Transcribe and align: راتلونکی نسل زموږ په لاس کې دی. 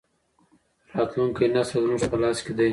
راتلونکی 0.95 1.45
نسل 1.55 1.79
زموږ 1.85 2.01
په 2.11 2.17
لاس 2.21 2.37
کې 2.45 2.53
دی. 2.57 2.69